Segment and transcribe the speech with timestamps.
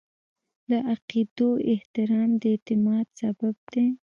[0.69, 3.85] د عقایدو احترام د اعتماد سبب دی.